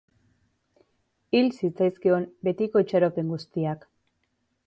[1.39, 3.85] Hil zitzaizkion betiko itxaropen guztiak.